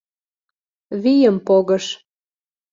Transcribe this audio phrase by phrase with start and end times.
[1.01, 1.85] Вийым погыш